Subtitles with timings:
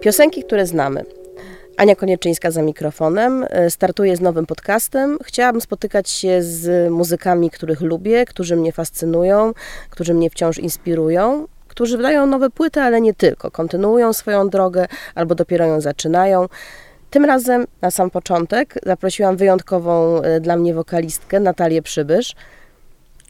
[0.00, 1.04] Piosenki, które znamy.
[1.76, 3.46] Ania Konieczyńska za mikrofonem.
[3.50, 5.18] E, startuję z nowym podcastem.
[5.24, 9.52] Chciałabym spotykać się z muzykami, których lubię, którzy mnie fascynują,
[9.90, 13.50] którzy mnie wciąż inspirują, którzy wydają nowe płyty, ale nie tylko.
[13.50, 16.48] Kontynuują swoją drogę albo dopiero ją zaczynają.
[17.10, 22.34] Tym razem na sam początek zaprosiłam wyjątkową e, dla mnie wokalistkę Natalię Przybysz.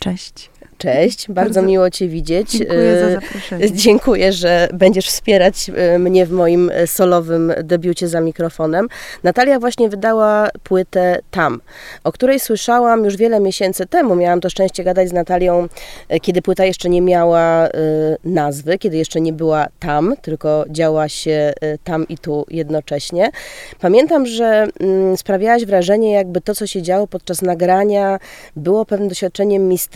[0.00, 0.50] Cześć.
[0.80, 2.50] Cześć, bardzo, bardzo miło Cię widzieć.
[2.50, 3.72] Dziękuję za e, zaproszenie.
[3.72, 8.88] Dziękuję, że będziesz wspierać e, mnie w moim e, solowym debiucie za mikrofonem.
[9.22, 11.60] Natalia właśnie wydała płytę Tam,
[12.04, 14.16] o której słyszałam już wiele miesięcy temu.
[14.16, 15.68] Miałam to szczęście gadać z Natalią,
[16.22, 17.68] kiedy płyta jeszcze nie miała
[18.24, 21.52] nazwy, kiedy jeszcze nie była Tam, tylko działa się
[21.84, 23.30] tam i tu jednocześnie.
[23.80, 28.18] Pamiętam, że mm, sprawiałaś wrażenie, jakby to, co się działo podczas nagrania,
[28.56, 29.89] było pewnym doświadczeniem mistycznym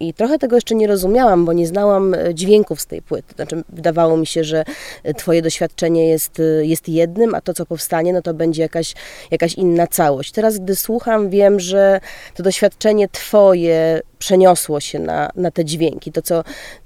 [0.00, 3.34] i trochę trochę tego jeszcze nie rozumiałam, bo nie znałam e, dźwięków z tej płyty.
[3.34, 4.64] Znaczy, wydawało mi się, że
[5.04, 8.94] e, twoje doświadczenie jest, e, jest jednym, a to, co powstanie, no to będzie jakaś,
[9.30, 10.32] jakaś inna całość.
[10.32, 12.00] Teraz, gdy słucham, wiem, że
[12.34, 16.12] to doświadczenie twoje przeniosło się na, na te dźwięki.
[16.12, 16.44] To, co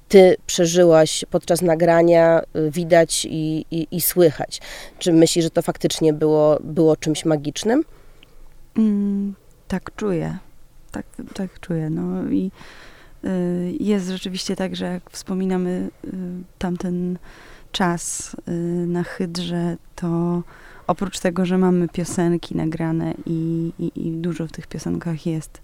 [0.08, 4.60] ty przeżyłaś podczas nagrania, widać i, i, i słychać.
[4.98, 7.84] Czy myślisz, że to faktycznie było, było czymś magicznym?
[8.76, 9.34] Mm,
[9.68, 10.38] tak czuję.
[10.94, 11.90] Tak, tak czuję.
[11.90, 12.50] No i
[13.24, 16.10] Y, jest rzeczywiście tak, że jak wspominamy y,
[16.58, 17.18] tamten
[17.72, 18.52] czas y,
[18.86, 20.42] na Hydrze, to
[20.86, 25.62] oprócz tego, że mamy piosenki nagrane i, i, i dużo w tych piosenkach jest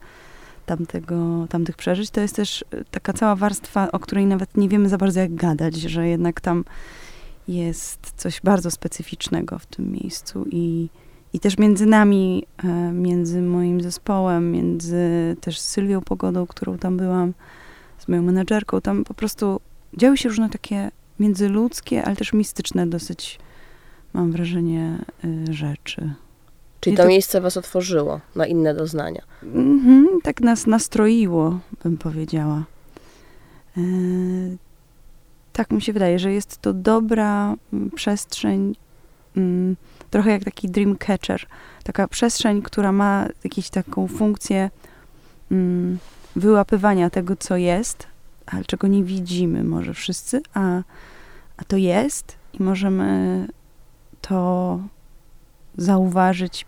[0.66, 4.98] tamtego, tamtych przeżyć, to jest też taka cała warstwa, o której nawet nie wiemy za
[4.98, 6.64] bardzo jak gadać, że jednak tam
[7.48, 10.88] jest coś bardzo specyficznego w tym miejscu i,
[11.32, 17.32] i też między nami, e, między moim zespołem, między też Sylwią Pogodą, którą tam byłam,
[17.98, 19.60] z moją menedżerką, tam po prostu
[19.96, 23.38] działy się różne takie międzyludzkie, ale też mistyczne dosyć,
[24.12, 26.14] mam wrażenie, y, rzeczy.
[26.80, 29.22] Czyli to, to, miejsce was otworzyło na inne doznania.
[29.42, 32.64] Mm-hmm, tak nas nastroiło, bym powiedziała.
[33.76, 33.80] E,
[35.52, 37.54] tak mi się wydaje, że jest to dobra
[37.94, 38.74] przestrzeń,
[39.36, 39.76] mm,
[40.10, 41.46] trochę jak taki dream catcher.
[41.82, 44.70] Taka przestrzeń, która ma jakąś taką funkcję
[45.50, 45.98] mm,
[46.36, 48.06] wyłapywania tego, co jest,
[48.46, 50.82] ale czego nie widzimy może wszyscy, a,
[51.56, 53.46] a to jest i możemy
[54.20, 54.80] to
[55.76, 56.66] zauważyć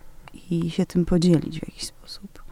[0.49, 2.43] i się tym podzielić w jakiś sposób.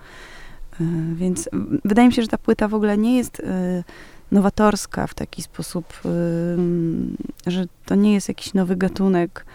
[0.81, 0.83] E,
[1.15, 1.49] więc
[1.85, 3.83] wydaje mi się, że ta płyta w ogóle nie jest e,
[4.31, 9.45] nowatorska w taki sposób, e, że to nie jest jakiś nowy gatunek,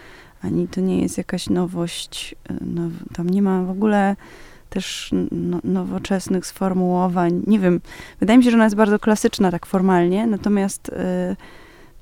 [0.41, 2.35] ani to nie jest jakaś nowość.
[2.61, 2.81] No,
[3.13, 4.15] tam nie ma w ogóle
[4.69, 7.43] też no, nowoczesnych sformułowań.
[7.47, 7.81] Nie wiem,
[8.19, 10.93] wydaje mi się, że ona jest bardzo klasyczna tak formalnie, natomiast y,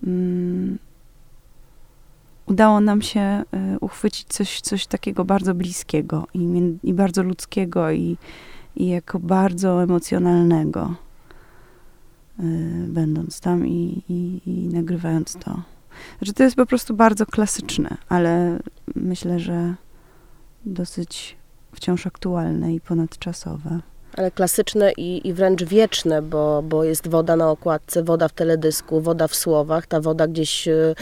[0.07, 0.77] y,
[2.45, 3.43] udało nam się
[3.75, 8.17] y, uchwycić coś, coś takiego bardzo bliskiego i, i bardzo ludzkiego i,
[8.75, 10.95] i jako bardzo emocjonalnego,
[12.39, 12.43] y,
[12.87, 15.74] będąc tam i, i, i nagrywając to.
[16.17, 18.59] Znaczy, to jest po prostu bardzo klasyczne, ale
[18.95, 19.75] myślę, że
[20.65, 21.37] dosyć
[21.75, 23.79] wciąż aktualne i ponadczasowe.
[24.17, 29.01] Ale klasyczne i, i wręcz wieczne, bo, bo jest woda na okładce, woda w teledysku,
[29.01, 29.87] woda w słowach.
[29.87, 30.95] Ta woda gdzieś, e,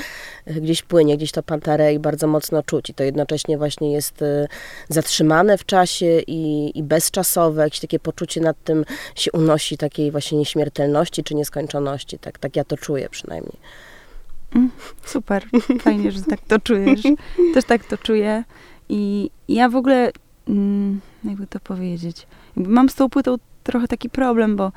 [0.46, 2.90] gdzieś płynie, gdzieś to pantarei bardzo mocno czuć.
[2.90, 4.48] I to jednocześnie właśnie jest e,
[4.90, 7.64] zatrzymane w czasie i, i bezczasowe.
[7.64, 12.20] Jakieś takie poczucie nad tym się unosi, takiej właśnie nieśmiertelności czy nieskończoności.
[12.20, 13.58] Tak, tak ja to czuję przynajmniej.
[14.56, 14.70] Mm,
[15.06, 15.46] super,
[15.80, 17.02] fajnie, że tak to czujesz.
[17.54, 18.44] Też tak to czuję.
[18.90, 20.12] I ja w ogóle
[20.48, 24.72] Mm, jakby to powiedzieć, mam z tą płytą trochę taki problem, bo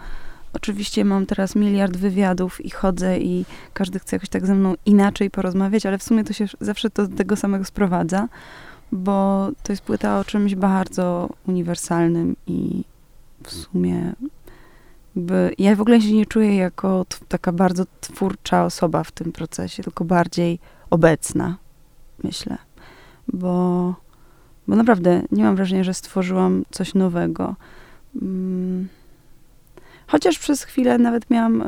[0.53, 5.31] oczywiście mam teraz miliard wywiadów i chodzę i każdy chce jakoś tak ze mną inaczej
[5.31, 8.28] porozmawiać, ale w sumie to się zawsze to do tego samego sprowadza,
[8.92, 12.84] bo to jest płyta o czymś bardzo uniwersalnym i
[13.42, 14.12] w sumie
[15.16, 19.83] jakby ja w ogóle się nie czuję jako taka bardzo twórcza osoba w tym procesie,
[19.83, 20.59] tylko bardziej
[20.91, 21.57] obecna,
[22.24, 22.59] myślę,
[23.28, 23.95] bo
[24.68, 27.57] bo naprawdę nie mam wrażenia, że stworzyłam coś nowego.
[28.22, 28.89] Mm.
[30.07, 31.66] Chociaż przez chwilę nawet miałam e,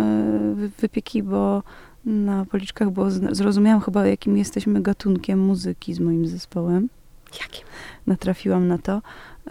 [0.78, 1.62] wypieki, bo
[2.04, 6.88] na policzkach, bo zrozumiałam chyba, jakim jesteśmy gatunkiem muzyki z moim zespołem.
[7.40, 7.66] Jakim?
[8.06, 9.02] Natrafiłam na to,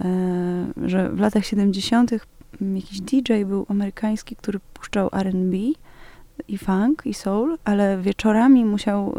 [0.01, 2.11] e, że w latach 70.
[2.62, 5.54] jakiś DJ był amerykański, który puszczał RB
[6.48, 9.15] i funk i soul, ale wieczorami musiał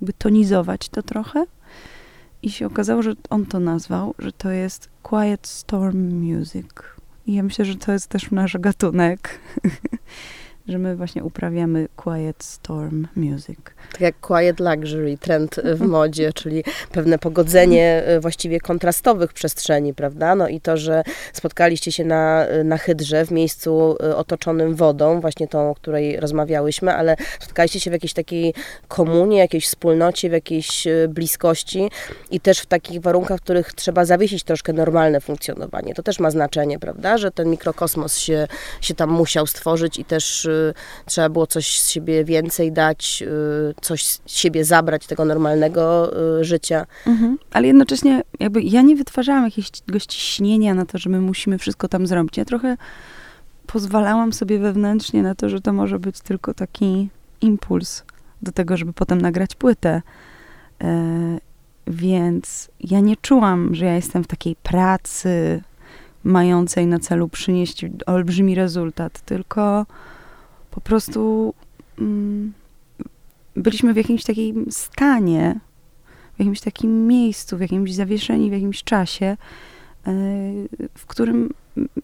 [0.00, 1.44] by tonizować to trochę
[2.42, 6.66] i się okazało, że on to nazwał, że to jest Quiet Storm Music.
[7.26, 9.40] I ja myślę, że to jest też nasz gatunek.
[10.68, 13.58] że my właśnie uprawiamy quiet storm music.
[13.92, 20.34] Tak jak quiet luxury, trend w modzie, czyli pewne pogodzenie e, właściwie kontrastowych przestrzeni, prawda?
[20.34, 21.02] No i to, że
[21.32, 26.94] spotkaliście się na, na Hydrze, w miejscu e, otoczonym wodą, właśnie tą, o której rozmawiałyśmy,
[26.94, 28.54] ale spotkaliście się w jakiejś takiej
[28.88, 31.90] komunie, jakiejś wspólnocie, w jakiejś e, bliskości
[32.30, 35.94] i też w takich warunkach, w których trzeba zawiesić troszkę normalne funkcjonowanie.
[35.94, 37.18] To też ma znaczenie, prawda?
[37.18, 38.48] Że ten mikrokosmos się,
[38.80, 40.48] się tam musiał stworzyć i też
[41.06, 43.22] trzeba było coś z siebie więcej dać,
[43.70, 46.86] y, coś z siebie zabrać, tego normalnego y, życia.
[47.06, 47.38] Mhm.
[47.52, 52.06] Ale jednocześnie jakby ja nie wytwarzałam jakiegoś ciśnienia na to, że my musimy wszystko tam
[52.06, 52.36] zrobić.
[52.36, 52.76] Ja trochę
[53.66, 57.08] pozwalałam sobie wewnętrznie na to, że to może być tylko taki
[57.40, 58.04] impuls
[58.42, 60.02] do tego, żeby potem nagrać płytę.
[60.82, 61.38] E,
[61.86, 65.62] więc ja nie czułam, że ja jestem w takiej pracy
[66.24, 69.86] mającej na celu przynieść olbrzymi rezultat, tylko
[70.76, 71.54] po prostu
[71.98, 72.52] mm,
[73.56, 75.60] byliśmy w jakimś takim stanie,
[76.34, 79.36] w jakimś takim miejscu, w jakimś zawieszeni, w jakimś czasie, e,
[80.94, 81.50] w którym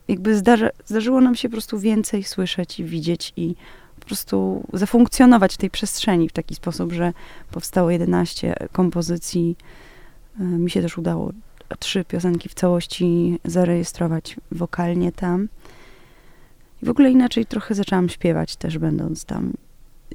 [0.09, 3.55] jakby zdarza, zdarzyło nam się po prostu więcej słyszeć i widzieć i
[4.01, 7.13] po prostu zafunkcjonować w tej przestrzeni w taki sposób, że
[7.51, 9.57] powstało 11 kompozycji.
[10.41, 11.33] E, mi się też udało
[11.79, 15.49] trzy piosenki w całości zarejestrować wokalnie tam.
[16.83, 19.53] I w ogóle inaczej trochę zaczęłam śpiewać też będąc tam.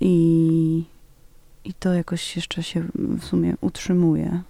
[0.01, 0.83] I,
[1.65, 4.41] i to jakoś jeszcze się w sumie utrzymuje.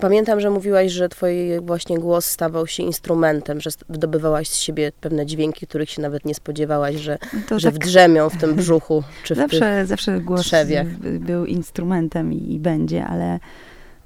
[0.00, 5.26] Pamiętam, że mówiłaś, że twój właśnie głos stawał się instrumentem, że wydobywałaś z siebie pewne
[5.26, 7.18] dźwięki, których się nawet nie spodziewałaś, że,
[7.48, 7.80] to że tak...
[7.80, 10.86] wdrzemią w tym brzuchu, czy w zawsze, zawsze głos trzewiach.
[11.20, 13.36] był instrumentem i, i będzie, ale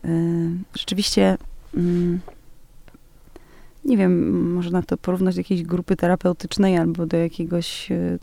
[0.04, 0.08] y,
[0.74, 1.36] rzeczywiście
[1.74, 1.78] y,
[3.84, 8.18] nie wiem, można to porównać do jakiejś grupy terapeutycznej albo do jakiegoś e,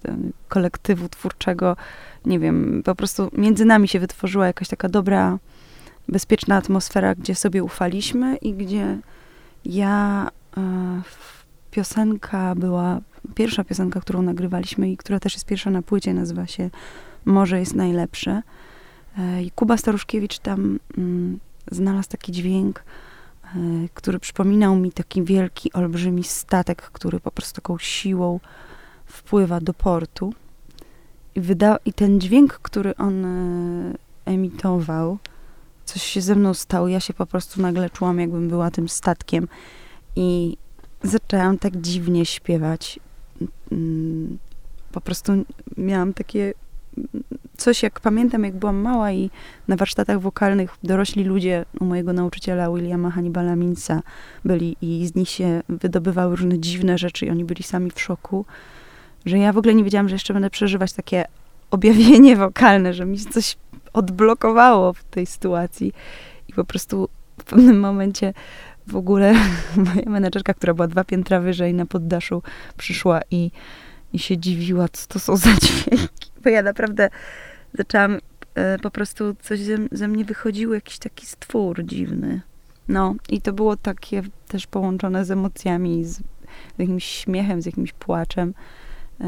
[0.48, 1.76] kolektywu twórczego.
[2.26, 5.40] Nie wiem, po prostu między nami się wytworzyła jakaś taka dobra,
[6.08, 8.98] bezpieczna atmosfera, gdzie sobie ufaliśmy i gdzie
[9.66, 10.28] ja
[10.58, 11.02] e,
[11.72, 13.02] piosenka była,
[13.36, 16.70] pierwsza piosenka, którą nagrywaliśmy i która też jest pierwsza na płycie, nazywa się
[17.26, 18.42] Może jest najlepsze.
[19.18, 21.40] E, I Kuba Staruszkiewicz tam mm,
[21.72, 22.84] znalazł taki dźwięk,
[23.94, 28.40] który przypominał mi taki wielki, olbrzymi statek, który po prostu taką siłą
[29.06, 30.34] wpływa do portu.
[31.36, 33.94] I, wyda- I ten dźwięk, który on e,
[34.26, 35.18] emitował,
[35.86, 36.88] coś się ze mną stało.
[36.88, 39.48] Ja się po prostu nagle czułam, jakbym była tym statkiem.
[40.16, 40.58] I
[41.04, 43.00] zaczęłam tak dziwnie śpiewać.
[43.72, 44.38] Mm,
[44.92, 45.32] po prostu
[45.78, 46.54] miałam takie
[47.58, 49.30] coś, jak pamiętam, jak byłam mała i
[49.68, 54.02] na warsztatach wokalnych dorośli ludzie u mojego nauczyciela Williama Hannibala Minsa
[54.46, 58.46] byli i z nich się wydobywały różne dziwne rzeczy i oni byli sami w szoku,
[59.26, 61.26] że ja w ogóle nie wiedziałam, że jeszcze będę przeżywać takie
[61.72, 63.58] objawienie wokalne, że mi coś
[63.94, 65.94] odblokowało w tej sytuacji.
[66.48, 68.34] I po prostu w pewnym momencie
[68.88, 69.34] w ogóle
[69.86, 72.44] moja menedżerka, która była dwa piętra wyżej na poddaszu,
[72.78, 73.52] przyszła i,
[74.14, 76.32] i się dziwiła, co to są za dźwięki.
[76.44, 77.10] Bo ja naprawdę
[77.74, 78.20] zaczęłam,
[78.56, 82.42] e, po prostu coś ze, ze mnie wychodziło, jakiś taki stwór dziwny.
[82.88, 86.22] No, i to było takie też połączone z emocjami, z,
[86.78, 88.54] jakimś śmiechem, z jakimś płaczem.
[89.22, 89.28] E,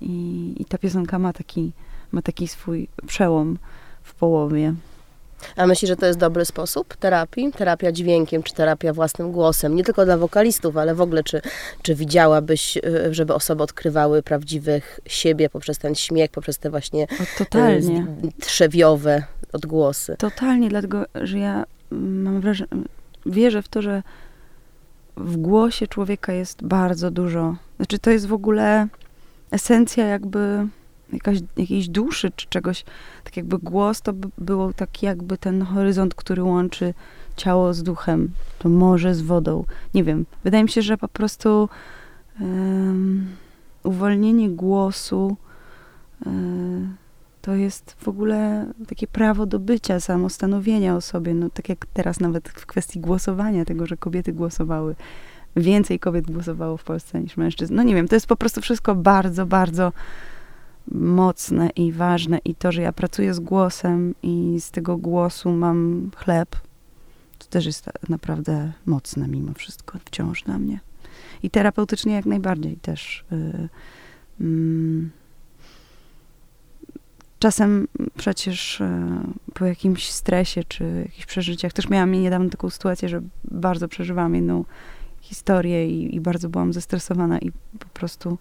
[0.00, 1.72] i, I ta piosenka ma taki,
[2.12, 3.58] ma taki swój przełom
[4.02, 4.74] w połowie.
[5.56, 7.52] A myślisz, że to jest dobry sposób terapii?
[7.52, 9.74] Terapia dźwiękiem, czy terapia własnym głosem?
[9.74, 11.42] Nie tylko dla wokalistów, ale w ogóle, czy,
[11.82, 17.38] czy widziałabyś, y, żeby osoby odkrywały prawdziwych siebie poprzez ten śmiech, poprzez te właśnie o,
[17.38, 18.06] totalnie.
[18.40, 20.16] trzewiowe odgłosy?
[20.18, 22.70] Totalnie, dlatego, że ja mam wrażenie,
[23.26, 24.02] wierzę w to, że
[25.16, 27.56] w głosie człowieka jest bardzo dużo.
[27.76, 28.88] Znaczy, to jest w ogóle
[29.50, 30.66] esencja jakby
[31.12, 32.84] jakaś, jakiejś duszy czy czegoś,
[33.24, 36.94] tak jakby głos to by było tak jakby ten horyzont, który łączy
[37.36, 39.64] ciało z duchem, to morze z wodą.
[39.94, 41.68] Nie wiem, wydaje mi się, że po prostu
[42.40, 43.28] um,
[43.82, 45.36] uwolnienie głosu
[46.26, 46.96] um,
[47.42, 51.34] to jest w ogóle takie prawo do bycia, samostanowienia o sobie.
[51.34, 54.94] No tak jak teraz nawet w kwestii głosowania, tego, że kobiety głosowały.
[55.56, 57.74] Więcej kobiet głosowało w Polsce niż mężczyzn.
[57.74, 59.92] No nie wiem, to jest po prostu wszystko bardzo, bardzo
[60.88, 66.10] mocne i ważne i to, że ja pracuję z głosem i z tego głosu mam
[66.16, 66.56] chleb,
[67.38, 70.80] to też jest naprawdę mocne mimo wszystko wciąż dla mnie.
[71.42, 73.24] I terapeutycznie jak najbardziej też.
[73.30, 73.68] Yy,
[74.40, 75.08] yy.
[77.38, 83.22] Czasem przecież yy, po jakimś stresie czy jakichś przeżyciach, też miałam niedawno taką sytuację, że
[83.44, 84.64] bardzo przeżywałam jedną
[85.20, 88.38] historię i, i bardzo byłam zestresowana i po prostu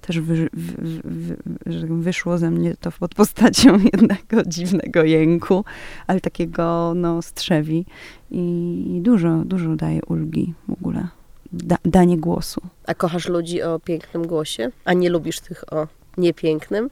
[0.00, 1.36] też wy, wy, wy,
[1.80, 5.64] tak wyszło ze mnie to pod postacią jednego dziwnego jęku,
[6.06, 7.86] ale takiego no strzewi
[8.30, 11.08] i dużo, dużo daje ulgi w ogóle.
[11.52, 12.60] Da, danie głosu.
[12.86, 14.70] A kochasz ludzi o pięknym głosie?
[14.84, 15.86] A nie lubisz tych o
[16.16, 16.90] niepięknym?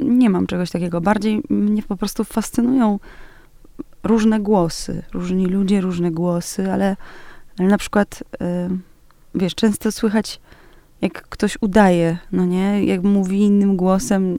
[0.00, 1.00] Nie mam czegoś takiego.
[1.00, 2.98] Bardziej mnie po prostu fascynują
[4.02, 5.02] różne głosy.
[5.12, 6.96] Różni ludzie, różne głosy, ale,
[7.58, 8.24] ale na przykład,
[9.34, 10.40] wiesz, często słychać,
[11.02, 12.84] jak ktoś udaje, no nie?
[12.84, 14.38] Jak mówi innym głosem,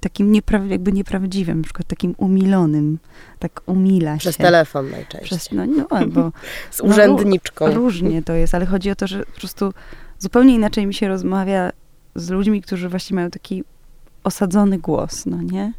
[0.00, 2.98] takim niepra- jakby nieprawdziwym, na przykład takim umilonym,
[3.38, 4.42] tak umila Przez się.
[4.42, 5.20] telefon najczęściej.
[5.38, 6.32] Przez, no, no albo...
[6.70, 7.68] Z urzędniczką.
[7.68, 9.72] No, różnie to jest, ale chodzi o to, że po prostu
[10.18, 11.70] zupełnie inaczej mi się rozmawia
[12.14, 13.64] z ludźmi, którzy właśnie mają taki
[14.24, 15.72] osadzony głos, no nie?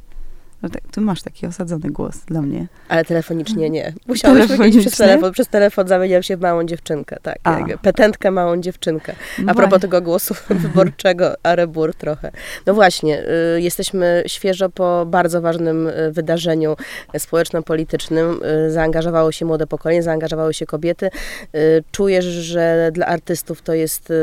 [0.61, 2.67] No tak, ty masz taki osadzony głos dla mnie.
[2.89, 3.93] Ale telefonicznie nie.
[4.07, 5.31] Musiałeś powiedzieć przez telefon.
[5.31, 7.37] Przez telefon zamieniam się w małą dziewczynkę, tak.
[7.67, 9.13] Jak petentkę małą dziewczynkę.
[9.39, 12.31] A no propos tego głosu wyborczego, arebur trochę.
[12.65, 13.23] No właśnie,
[13.55, 16.75] y, jesteśmy świeżo po bardzo ważnym y, wydarzeniu
[17.17, 18.39] społeczno-politycznym.
[18.67, 21.09] Y, zaangażowało się młode pokolenie, zaangażowały się kobiety.
[21.55, 24.13] Y, czujesz, że dla artystów to jest y,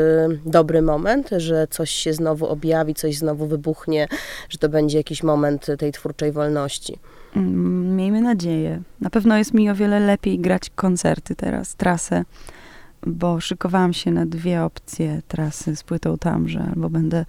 [0.45, 4.07] dobry moment, że coś się znowu objawi, coś znowu wybuchnie,
[4.49, 6.99] że to będzie jakiś moment tej twórczej wolności.
[7.35, 8.81] Mm, miejmy nadzieję.
[9.01, 12.23] Na pewno jest mi o wiele lepiej grać koncerty teraz, trasę,
[13.07, 17.25] bo szykowałam się na dwie opcje trasy z płytą tam, że albo będę,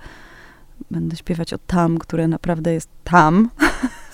[0.91, 3.51] będę śpiewać o tam, które naprawdę jest tam,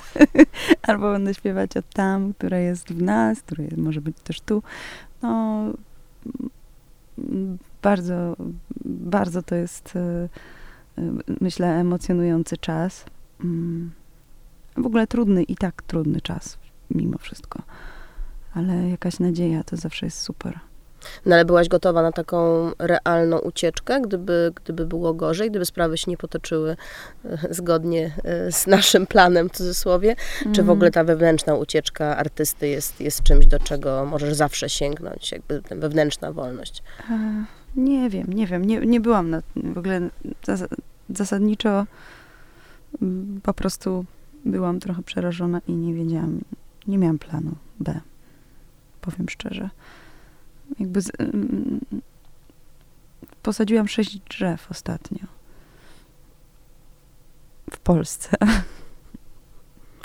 [0.88, 4.62] albo będę śpiewać o tam, które jest w nas, które może być też tu.
[5.22, 5.64] No,
[7.18, 8.36] mm, bardzo,
[8.84, 10.28] bardzo to jest, e,
[10.98, 13.04] e, myślę, emocjonujący czas.
[14.76, 16.58] W ogóle trudny i tak trudny czas,
[16.90, 17.62] mimo wszystko.
[18.54, 20.60] Ale jakaś nadzieja to zawsze jest super.
[21.26, 26.10] No ale byłaś gotowa na taką realną ucieczkę, gdyby, gdyby było gorzej, gdyby sprawy się
[26.10, 26.76] nie potoczyły
[27.24, 30.08] e, zgodnie e, z naszym planem, w cudzysłowie?
[30.08, 30.54] Mm.
[30.54, 30.70] Czy w mhm.
[30.70, 35.76] ogóle ta wewnętrzna ucieczka artysty jest, jest czymś, do czego możesz zawsze sięgnąć, jakby ta
[35.76, 36.82] wewnętrzna wolność?
[37.10, 37.44] E,
[37.76, 38.64] nie wiem, nie wiem.
[38.64, 40.10] Nie, nie byłam na, w ogóle
[41.08, 41.86] zasadniczo
[43.02, 44.04] mm, po prostu
[44.44, 46.40] byłam trochę przerażona i nie wiedziałam,
[46.86, 48.00] nie miałam planu B.
[49.00, 49.70] Powiem szczerze.
[50.78, 51.80] Jakby z, mm,
[53.42, 55.26] posadziłam sześć drzew ostatnio.
[57.70, 58.36] W Polsce.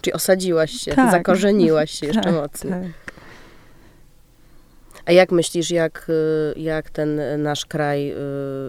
[0.01, 1.11] Czyli osadziłaś się, tak.
[1.11, 2.73] zakorzeniłaś się jeszcze tak, mocniej.
[2.73, 3.06] Tak.
[5.07, 8.15] A jak myślisz, jak, y, jak ten nasz kraj y,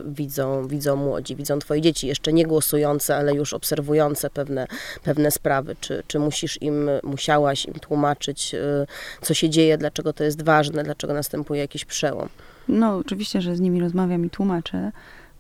[0.07, 4.67] widzą, widzą młodzi, widzą twoje dzieci, jeszcze nie głosujące, ale już obserwujące pewne,
[5.05, 5.77] pewne sprawy?
[5.81, 8.87] Czy, czy musisz im, musiałaś im tłumaczyć, y,
[9.21, 12.29] co się dzieje, dlaczego to jest ważne, dlaczego następuje jakiś przełom?
[12.69, 14.93] No, oczywiście, że z nimi rozmawiam i tłumaczę,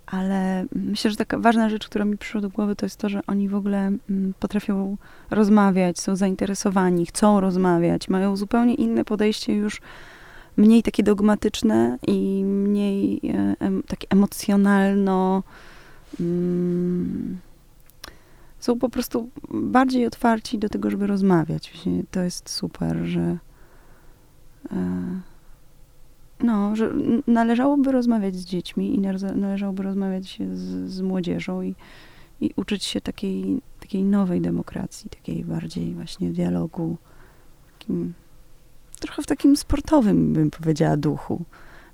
[0.07, 3.21] ale myślę, że taka ważna rzecz, która mi przyszła do głowy, to jest to, że
[3.26, 4.97] oni w ogóle mm, potrafią
[5.31, 9.81] rozmawiać, są zainteresowani, chcą rozmawiać, mają zupełnie inne podejście już
[10.59, 15.43] mniej takie dogmatyczne i mniej e, em, takie emocjonalno.
[16.21, 17.38] Mm,
[18.59, 21.73] są po prostu bardziej otwarci do tego, żeby rozmawiać.
[22.11, 23.38] To jest super, że
[24.73, 25.21] e,
[26.41, 26.93] no, że
[27.27, 29.00] należałoby rozmawiać z dziećmi i
[29.35, 31.75] należałoby rozmawiać z, z młodzieżą i,
[32.41, 36.97] i uczyć się takiej, takiej nowej demokracji, takiej bardziej właśnie dialogu,
[37.79, 38.15] takim
[38.99, 41.45] trochę w takim sportowym, bym powiedziała, duchu,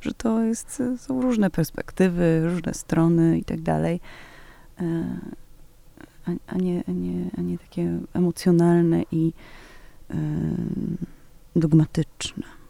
[0.00, 4.00] że to jest, są różne perspektywy, różne strony i tak dalej,
[4.78, 5.04] e,
[6.26, 9.32] a, a, nie, a, nie, a nie takie emocjonalne i
[10.10, 10.14] e,
[11.56, 12.63] dogmatyczne.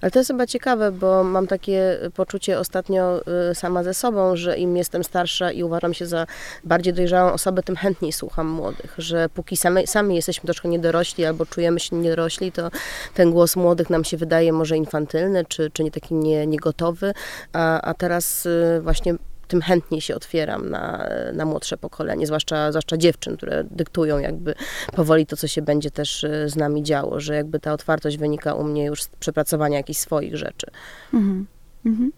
[0.00, 4.58] Ale to jest chyba ciekawe, bo mam takie poczucie ostatnio y, sama ze sobą, że
[4.58, 6.26] im jestem starsza i uważam się za
[6.64, 11.46] bardziej dojrzałą osobę, tym chętniej słucham młodych, że póki sami, sami jesteśmy troszkę niedorośli albo
[11.46, 12.70] czujemy się niedorośli, to
[13.14, 17.12] ten głos młodych nam się wydaje może infantylny, czy, czy nie taki nie, niegotowy,
[17.52, 19.14] a, a teraz y, właśnie
[19.50, 24.54] tym chętniej się otwieram na, na młodsze pokolenie, zwłaszcza, zwłaszcza dziewczyn, które dyktują jakby
[24.92, 28.54] powoli to, co się będzie też e, z nami działo, że jakby ta otwartość wynika
[28.54, 30.66] u mnie już z przepracowania jakichś swoich rzeczy.
[31.14, 31.46] Mhm.
[31.86, 32.12] Mhm.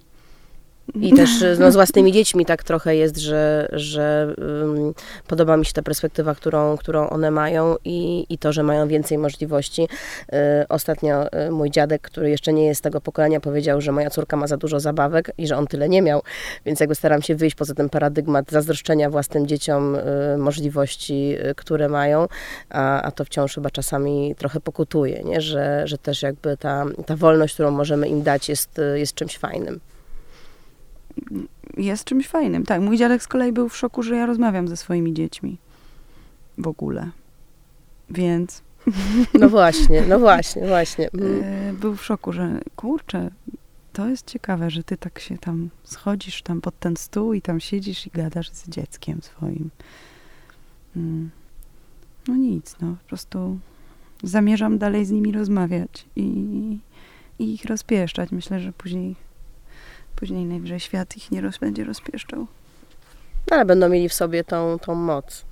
[0.95, 4.95] I też no, z własnymi dziećmi tak trochę jest, że, że um,
[5.27, 9.19] podoba mi się ta perspektywa, którą, którą one mają i, i to, że mają więcej
[9.19, 9.83] możliwości.
[9.83, 14.11] Y, ostatnio y, mój dziadek, który jeszcze nie jest z tego pokolenia, powiedział, że moja
[14.11, 16.23] córka ma za dużo zabawek i że on tyle nie miał,
[16.67, 22.27] więc jakby staram się wyjść poza ten paradygmat zazdroszczenia własnym dzieciom y, możliwości, które mają,
[22.71, 25.41] a, a to wciąż chyba czasami trochę pokutuje, nie?
[25.41, 29.81] Że, że też jakby ta, ta wolność, którą możemy im dać jest, jest czymś fajnym.
[31.77, 32.65] Jest czymś fajnym.
[32.65, 35.59] Tak, mój dziadek z kolei był w szoku, że ja rozmawiam ze swoimi dziećmi.
[36.59, 37.11] W ogóle.
[38.11, 38.63] Więc
[39.41, 41.11] no właśnie, no właśnie, właśnie.
[41.15, 41.43] Mhm.
[41.45, 43.31] E, był w szoku, że kurczę,
[43.93, 47.61] to jest ciekawe, że ty tak się tam schodzisz tam pod ten stół i tam
[47.61, 49.71] siedzisz i gadasz z dzieckiem swoim.
[50.97, 51.31] Mm.
[52.29, 53.59] No nic, no po prostu
[54.23, 56.29] zamierzam dalej z nimi rozmawiać i,
[57.39, 58.33] i ich rozpieszczać.
[58.33, 59.17] Myślę, że później,
[60.23, 62.47] później najwyżej świat ich nie roz, będzie rozpieszczał.
[63.51, 65.45] No, ale będą mieli w sobie tą, tą moc.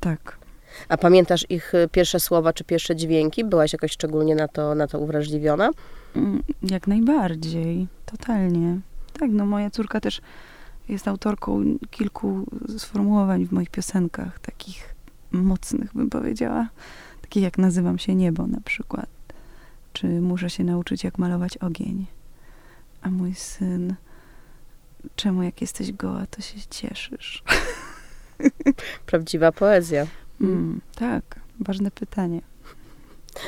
[0.00, 0.38] Tak.
[0.88, 3.44] A pamiętasz ich y, pierwsze słowa czy pierwsze dźwięki?
[3.44, 5.70] Byłaś jakoś szczególnie na to, na to uwrażliwiona?
[6.16, 8.80] Mm, jak najbardziej, totalnie.
[9.12, 10.20] Tak, no moja córka też
[10.88, 12.46] jest autorką kilku
[12.78, 14.94] sformułowań w moich piosenkach, takich
[15.32, 16.68] mocnych, bym powiedziała.
[17.20, 19.08] Takich jak Nazywam się niebo na przykład.
[19.92, 22.06] Czy muszę się nauczyć, jak malować ogień.
[23.02, 23.94] A mój syn,
[25.16, 27.42] czemu jak jesteś goła, to się cieszysz?
[29.06, 30.06] Prawdziwa poezja.
[30.40, 32.40] Mm, tak, ważne pytanie.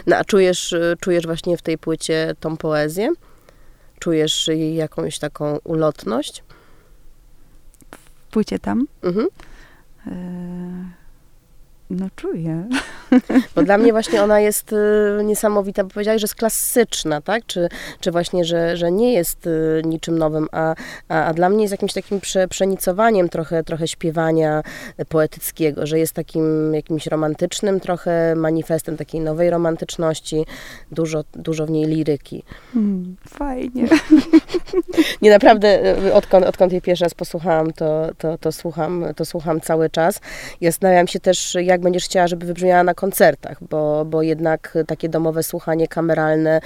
[0.07, 3.13] No, a czujesz, czujesz właśnie w tej płycie tą poezję?
[3.99, 6.45] Czujesz jej jakąś taką ulotność?
[7.91, 8.87] W płycie tam?
[9.03, 9.27] Mhm.
[10.07, 11.00] E
[11.91, 12.69] no czuję.
[13.55, 17.47] Bo dla mnie właśnie ona jest y, niesamowita, bo powiedziałaś, że jest klasyczna, tak?
[17.47, 17.69] Czy,
[18.01, 20.75] czy właśnie, że, że nie jest y, niczym nowym, a,
[21.09, 24.63] a, a dla mnie jest jakimś takim prze, przenicowaniem trochę, trochę śpiewania
[25.09, 30.47] poetyckiego, że jest takim jakimś romantycznym trochę manifestem takiej nowej romantyczności,
[30.93, 32.43] dużo, dużo w niej liryki.
[32.75, 33.89] Hmm, fajnie.
[35.23, 39.61] nie naprawdę, y, odkąd, odkąd jej pierwszy raz posłuchałam, to, to, to, słucham, to słucham
[39.61, 40.21] cały czas.
[40.61, 44.79] I zastanawiam się też, jak jak będziesz chciała, żeby wybrzmiała na koncertach, bo, bo jednak
[44.87, 46.61] takie domowe słuchanie kameralne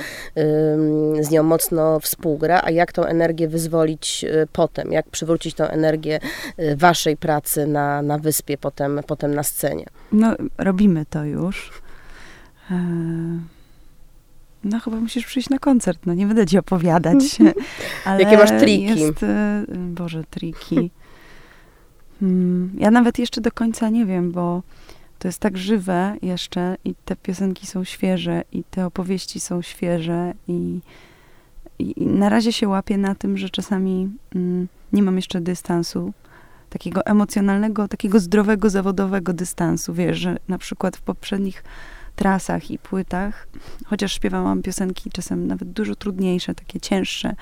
[1.21, 6.21] z nią mocno współgra, a jak tą energię wyzwolić y, potem, jak przywrócić tą energię
[6.59, 9.87] y, waszej pracy na, na wyspie, potem, potem na scenie.
[10.13, 11.83] No, robimy to już.
[12.71, 12.75] E,
[14.65, 17.17] no, chyba musisz przyjść na koncert, no nie będę ci opowiadać.
[18.05, 19.01] Ale Jakie masz triki?
[19.01, 20.91] Jest, e, Boże, triki.
[22.21, 24.63] Hmm, ja nawet jeszcze do końca nie wiem, bo
[25.25, 30.33] to jest tak żywe jeszcze i te piosenki są świeże i te opowieści są świeże
[30.49, 30.81] i,
[31.79, 36.13] i, na razie się łapię na tym, że czasami mm, nie mam jeszcze dystansu,
[36.71, 39.95] takiego emocjonalnego, takiego zdrowego, zawodowego dystansu.
[39.95, 41.65] Wiesz, że na przykład w poprzednich
[42.17, 43.49] trasach i płytach,
[43.87, 47.35] chociaż śpiewałam piosenki czasem nawet dużo trudniejsze, takie cięższe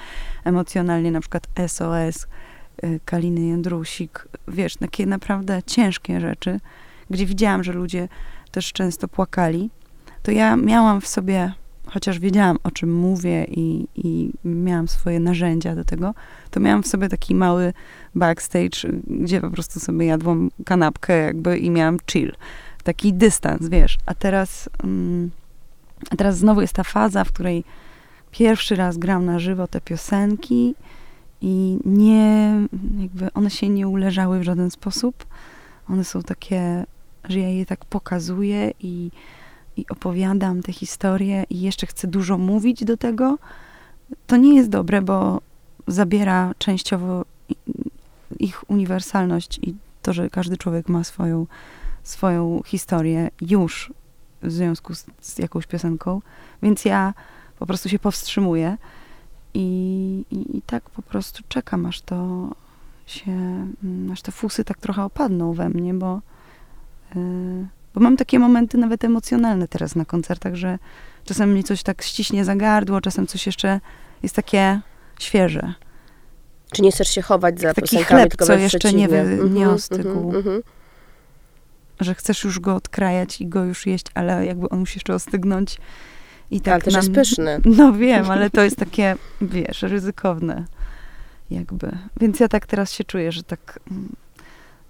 [0.45, 2.27] emocjonalnie, na przykład SOS,
[2.85, 6.61] y, Kaliny Jędrusik, wiesz, takie naprawdę ciężkie rzeczy,
[7.13, 8.09] gdzie widziałam, że ludzie
[8.51, 9.71] też często płakali,
[10.23, 11.53] to ja miałam w sobie,
[11.87, 16.15] chociaż wiedziałam, o czym mówię i, i miałam swoje narzędzia do tego,
[16.51, 17.73] to miałam w sobie taki mały
[18.15, 22.33] backstage, gdzie po prostu sobie jadłam kanapkę jakby i miałam chill.
[22.85, 23.99] Taki dystans, wiesz.
[24.07, 25.31] A teraz, mm,
[26.11, 27.65] a teraz znowu jest ta faza, w której
[28.31, 30.75] pierwszy raz gram na żywo te piosenki
[31.41, 32.55] i nie,
[33.01, 35.27] jakby one się nie uleżały w żaden sposób.
[35.89, 36.85] One są takie
[37.29, 39.11] że ja je tak pokazuję i,
[39.77, 43.39] i opowiadam te historie i jeszcze chcę dużo mówić do tego,
[44.27, 45.41] to nie jest dobre, bo
[45.87, 47.25] zabiera częściowo
[48.39, 51.47] ich uniwersalność i to, że każdy człowiek ma swoją,
[52.03, 53.93] swoją historię już
[54.43, 56.23] w związku z, z jakąś piosenką,
[56.63, 57.15] więc ja
[57.59, 58.77] po prostu się powstrzymuję
[59.55, 62.49] i, i, i tak po prostu czekam, aż to
[63.07, 63.67] się,
[64.13, 66.21] aż te fusy tak trochę opadną we mnie, bo
[67.95, 70.79] bo mam takie momenty nawet emocjonalne teraz na koncertach, że
[71.25, 73.81] czasem mnie coś tak ściśnie za gardło, czasem coś jeszcze
[74.23, 74.81] jest takie
[75.19, 75.75] świeże.
[76.73, 80.31] Czy nie chcesz się chować za Taki chleb, co jeszcze nie, wy, mhm, nie ostygł.
[80.31, 80.61] Mm -hmm,
[82.01, 85.79] że chcesz już go odkrajać i go już jeść, ale jakby on musi jeszcze ostygnąć.
[86.51, 87.61] I tak ale też nam, jest pyszny.
[87.79, 90.65] No wiem, ale to jest takie, wiesz, ryzykowne
[91.51, 91.99] jakby.
[92.21, 94.09] Więc ja tak teraz się czuję, że tak mm,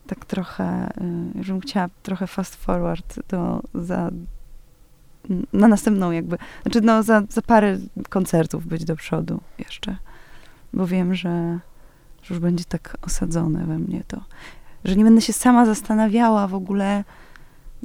[0.07, 0.88] tak trochę,
[1.41, 4.11] y, żebym chciała trochę fast forward do, za,
[5.53, 9.97] na następną jakby, znaczy no za, za parę koncertów być do przodu jeszcze,
[10.73, 11.59] bo wiem, że,
[12.23, 14.21] że już będzie tak osadzone we mnie to,
[14.85, 17.05] że nie będę się sama zastanawiała w ogóle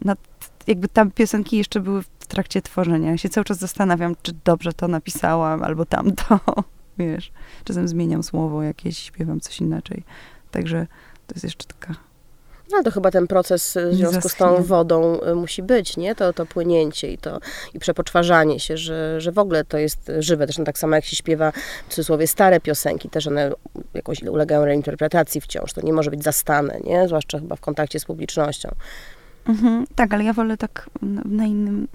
[0.06, 0.19] nad,
[0.67, 3.12] jakby tam piosenki jeszcze były w trakcie tworzenia.
[3.12, 6.39] Ja się cały czas zastanawiam, czy dobrze to napisałam, albo tamto,
[6.97, 7.32] wiesz.
[7.63, 10.03] Czasem zmieniam słowo jakieś, śpiewam coś inaczej.
[10.51, 10.88] Także
[11.27, 12.06] to jest jeszcze taka
[12.71, 16.15] No to chyba ten proces w związku z tą wodą y, musi być, nie?
[16.15, 17.39] To, to płynięcie i to
[17.73, 20.45] i przepoczwarzanie się, że, że w ogóle to jest żywe.
[20.45, 21.51] Zresztą tak samo jak się śpiewa
[21.88, 23.51] w cudzysłowie stare piosenki, też one
[23.93, 25.73] jakoś ulegają reinterpretacji wciąż.
[25.73, 27.08] To nie może być zastane, nie?
[27.08, 28.69] Zwłaszcza chyba w kontakcie z publicznością.
[29.47, 30.89] Mhm, tak, ale ja wolę tak
[31.25, 31.88] na innym,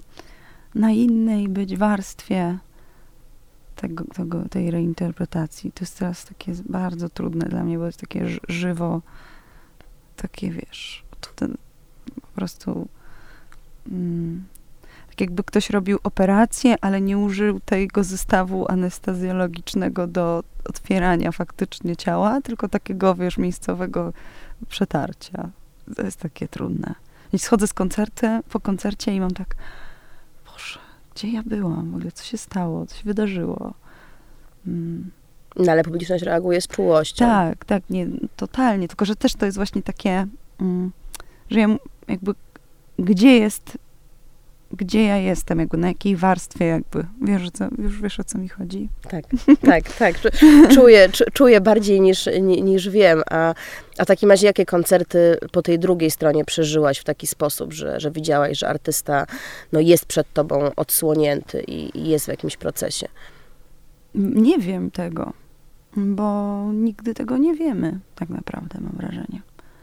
[0.75, 2.57] na innej być warstwie
[3.75, 5.71] tego, tego, tej reinterpretacji.
[5.71, 9.01] To jest teraz takie bardzo trudne dla mnie, bo jest takie żywo,
[10.15, 11.03] takie wiesz,
[11.35, 11.57] ten,
[12.21, 12.87] po prostu
[13.91, 14.43] mm,
[15.09, 22.41] tak jakby ktoś robił operację, ale nie użył tego zestawu anestezjologicznego do otwierania faktycznie ciała,
[22.41, 24.13] tylko takiego, wiesz, miejscowego
[24.69, 25.49] przetarcia.
[25.95, 26.95] To jest takie trudne.
[27.33, 29.55] I schodzę z koncertu, po koncercie i mam tak,
[30.45, 30.79] Boże,
[31.15, 31.91] gdzie ja byłam?
[31.91, 32.85] W ogóle co się stało?
[32.85, 33.73] Co się wydarzyło?
[34.67, 35.11] Mm.
[35.55, 37.25] No ale publiczność reaguje z czułością.
[37.25, 38.87] Tak, tak, nie, totalnie.
[38.87, 40.27] Tylko, że też to jest właśnie takie,
[40.61, 40.91] mm,
[41.49, 41.67] że ja
[42.07, 42.31] jakby,
[42.99, 43.77] gdzie jest,
[44.71, 48.49] gdzie ja jestem, jakby na jakiej warstwie jakby, wiesz, co, już wiesz o co mi
[48.49, 48.89] chodzi?
[49.09, 49.25] Tak,
[49.71, 50.15] tak, tak.
[50.73, 53.53] Czuję, czuję bardziej niż, niż wiem, a,
[53.97, 57.99] a w takim razie jakie koncerty po tej drugiej stronie przeżyłaś w taki sposób, że,
[57.99, 59.25] że widziałaś, że artysta
[59.71, 63.07] no, jest przed tobą odsłonięty i, i jest w jakimś procesie?
[64.15, 65.33] Nie wiem tego,
[65.97, 69.41] bo nigdy tego nie wiemy, tak naprawdę, mam wrażenie.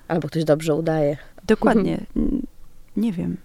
[0.08, 1.16] Albo ktoś dobrze udaje.
[1.46, 2.00] Dokładnie.
[2.96, 3.36] Nie wiem.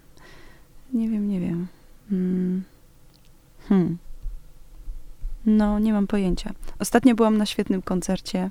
[0.93, 1.67] Nie wiem, nie wiem.
[2.09, 2.63] Hmm.
[3.69, 3.97] hmm.
[5.45, 6.53] No, nie mam pojęcia.
[6.79, 8.49] Ostatnio byłam na świetnym koncercie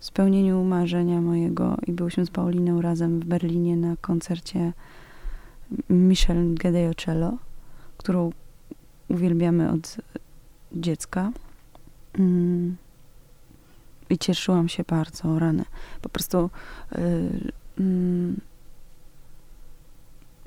[0.00, 4.72] spełnieniu marzenia mojego i byliśmy z Pauliną razem w Berlinie na koncercie
[5.90, 7.38] Michel Gedeocello,
[7.96, 8.32] którą
[9.08, 9.96] uwielbiamy od
[10.72, 11.32] dziecka.
[14.10, 15.64] I cieszyłam się bardzo, rany.
[16.02, 16.50] Po prostu
[16.92, 18.34] yy,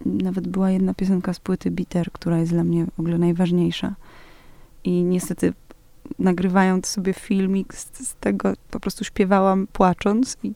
[0.06, 3.96] nawet była jedna piosenka z płyty Bitter, która jest dla mnie w ogóle najważniejsza.
[4.84, 5.54] I niestety
[6.20, 10.54] nagrywając sobie filmik z, z tego, po prostu śpiewałam płacząc i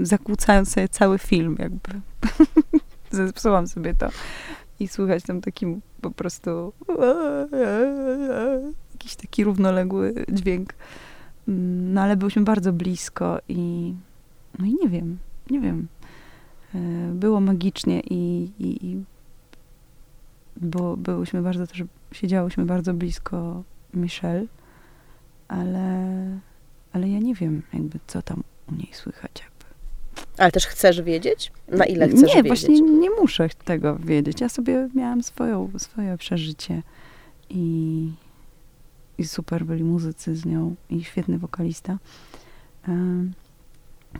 [0.00, 2.00] zakłócając sobie cały film, jakby.
[3.10, 4.08] Zepsułam sobie to.
[4.80, 6.72] I słychać tam takim po prostu
[8.92, 10.74] jakiś taki równoległy dźwięk.
[11.46, 13.94] No ale byliśmy bardzo blisko i
[14.58, 15.18] no i nie wiem,
[15.50, 15.88] nie wiem.
[16.74, 16.78] E,
[17.12, 19.04] było magicznie i, i, i
[20.56, 23.62] było, byłyśmy bardzo też, siedziałyśmy bardzo blisko
[23.94, 24.46] Michelle,
[25.48, 26.38] ale,
[26.92, 29.52] ale ja nie wiem jakby co tam u niej słychać jakby.
[30.38, 31.52] Ale też chcesz wiedzieć?
[31.68, 32.44] Na ile chcesz nie, wiedzieć?
[32.44, 34.40] Nie, właśnie nie muszę tego wiedzieć.
[34.40, 36.82] Ja sobie miałam swoją, swoje przeżycie
[37.50, 38.12] i,
[39.18, 41.98] i super byli muzycy z nią i świetny wokalista.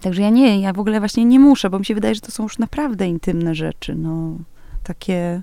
[0.00, 2.30] Także ja nie, ja w ogóle właśnie nie muszę, bo mi się wydaje, że to
[2.30, 4.36] są już naprawdę intymne rzeczy, no
[4.82, 5.42] takie,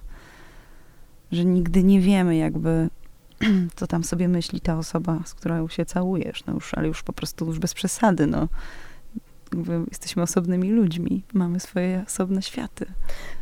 [1.32, 2.90] że nigdy nie wiemy jakby,
[3.76, 7.14] co tam sobie myśli ta osoba, z którą się całujesz, no już, ale już po
[7.14, 8.48] prostu już bez przesady, no
[9.90, 12.86] jesteśmy osobnymi ludźmi, mamy swoje osobne światy.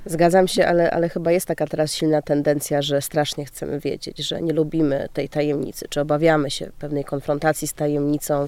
[0.05, 4.41] Zgadzam się, ale, ale chyba jest taka teraz silna tendencja, że strasznie chcemy wiedzieć, że
[4.41, 8.47] nie lubimy tej tajemnicy, czy obawiamy się pewnej konfrontacji z tajemnicą,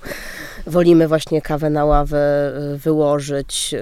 [0.68, 3.74] wolimy właśnie kawę na ławę y, wyłożyć.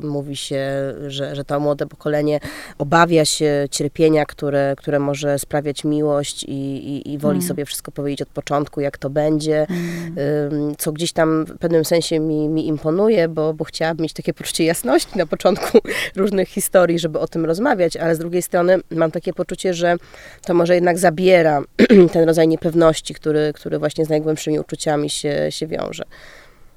[0.00, 0.66] Y, mówi się,
[1.06, 2.40] że, że to młode pokolenie
[2.78, 7.48] obawia się cierpienia, które, które może sprawiać miłość i, i, i woli mm.
[7.48, 10.74] sobie wszystko powiedzieć od początku, jak to będzie, mm.
[10.78, 12.95] co gdzieś tam w pewnym sensie mi, mi imponuje
[13.28, 15.78] bo, bo chciałabym mieć takie poczucie jasności na początku
[16.16, 19.96] różnych historii, żeby o tym rozmawiać, ale z drugiej strony mam takie poczucie, że
[20.42, 21.62] to może jednak zabiera
[22.12, 26.04] ten rodzaj niepewności, który, który właśnie z najgłębszymi uczuciami się, się wiąże.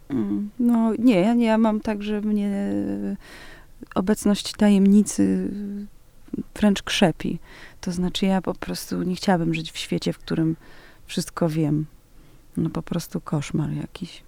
[0.10, 2.72] Mm, no nie, ja, nie, ja mam tak, że mnie
[3.96, 5.50] obecność tajemnicy
[6.56, 7.40] wręcz krzepi.
[7.82, 10.56] To znaczy ja po prostu nie chciałabym żyć w świecie, w którym
[11.06, 11.86] wszystko wiem.
[12.58, 14.24] No po prostu koszmar jakiś.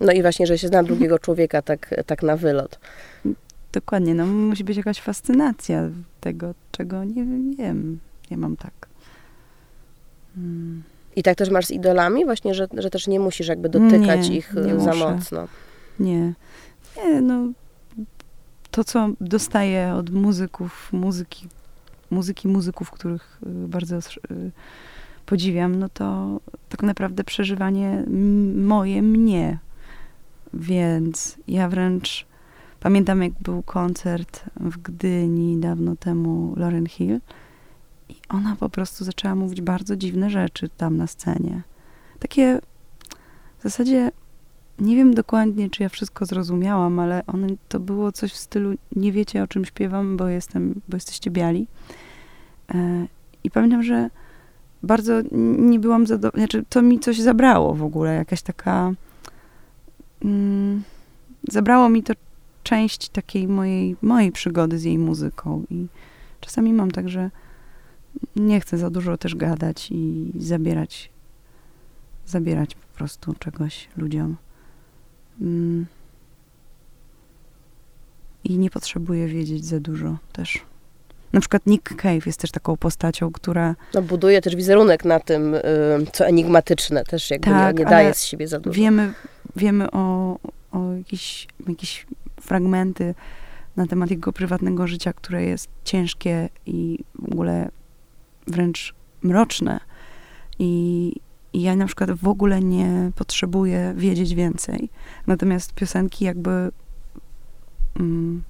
[0.00, 2.78] No i właśnie, że się zna drugiego człowieka tak, tak na wylot.
[3.72, 5.88] Dokładnie, no musi być jakaś fascynacja
[6.20, 7.24] tego, czego nie
[7.56, 7.98] wiem.
[8.30, 8.72] Nie mam tak.
[10.34, 10.82] Hmm.
[11.16, 12.24] I tak też masz z idolami?
[12.24, 15.10] Właśnie, że, że też nie musisz jakby dotykać nie, ich nie za muszę.
[15.10, 15.48] mocno.
[15.98, 16.32] Nie.
[16.96, 17.48] Nie, no
[18.70, 21.48] to, co dostaję od muzyków, muzyki,
[22.10, 24.00] muzyki muzyków, których y, bardzo y,
[25.26, 28.04] podziwiam, no to tak naprawdę przeżywanie
[28.56, 29.58] moje mnie.
[30.54, 32.26] Więc ja wręcz
[32.80, 37.20] pamiętam, jak był koncert w Gdyni dawno temu Lauren Hill
[38.08, 41.62] i ona po prostu zaczęła mówić bardzo dziwne rzeczy tam na scenie.
[42.18, 42.60] Takie
[43.58, 44.10] w zasadzie
[44.78, 49.12] nie wiem dokładnie, czy ja wszystko zrozumiałam, ale one, to było coś w stylu nie
[49.12, 51.66] wiecie, o czym śpiewam, bo jestem, bo jesteście biali.
[52.74, 53.06] E,
[53.44, 54.10] I pamiętam, że
[54.84, 55.12] bardzo
[55.58, 58.92] nie byłam zadowolona, znaczy to mi coś zabrało w ogóle, jakaś taka
[60.24, 60.82] mm,
[61.48, 62.12] zabrało mi to
[62.62, 65.86] część takiej mojej, mojej przygody z jej muzyką i
[66.40, 67.30] czasami mam tak, że
[68.36, 71.14] nie chcę za dużo też gadać i zabierać
[72.26, 74.36] zabierać po prostu czegoś ludziom.
[75.40, 75.86] Mm.
[78.44, 80.62] I nie potrzebuję wiedzieć za dużo też.
[81.34, 83.76] Na przykład Nick Cave jest też taką postacią, która...
[83.94, 85.60] No, buduje też wizerunek na tym, y,
[86.12, 88.74] co enigmatyczne, też jakby tak, nie, nie daje z siebie za dużo.
[88.74, 89.12] Wiemy,
[89.56, 90.36] wiemy o,
[90.72, 92.06] o jakieś, jakieś
[92.40, 93.14] fragmenty
[93.76, 97.70] na temat jego prywatnego życia, które jest ciężkie i w ogóle
[98.46, 99.80] wręcz mroczne.
[100.58, 101.12] I,
[101.52, 104.88] i ja na przykład w ogóle nie potrzebuję wiedzieć więcej.
[105.26, 106.70] Natomiast piosenki jakby
[108.00, 108.42] mm,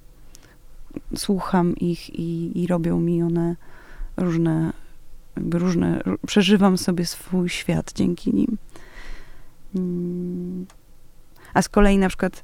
[1.15, 3.55] słucham ich i, i robią mi one
[4.17, 4.73] różne,
[5.35, 8.57] jakby różne, przeżywam sobie swój świat dzięki nim.
[9.75, 10.65] Mm.
[11.53, 12.43] A z kolei na przykład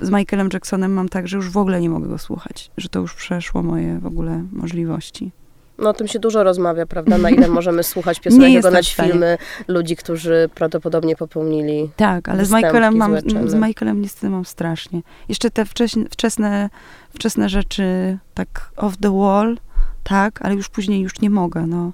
[0.00, 3.00] z Michaelem Jacksonem mam tak, że już w ogóle nie mogę go słuchać, że to
[3.00, 5.32] już przeszło moje w ogóle możliwości.
[5.78, 7.18] No o tym się dużo rozmawia, prawda?
[7.18, 12.96] Na ile możemy słuchać piosenek, oglądać filmy ludzi, którzy prawdopodobnie popełnili Tak, ale z Michaelem,
[12.96, 15.02] mam, z Michaelem niestety mam strasznie.
[15.28, 16.70] Jeszcze te wcześne, wczesne,
[17.14, 19.58] wczesne rzeczy, tak off the wall,
[20.04, 21.92] tak, ale już później już nie mogę, no.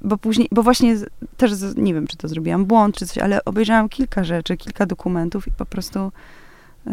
[0.00, 0.96] Bo później, bo właśnie
[1.36, 5.48] też, nie wiem, czy to zrobiłam błąd, czy coś, ale obejrzałam kilka rzeczy, kilka dokumentów
[5.48, 6.12] i po prostu
[6.86, 6.92] yy,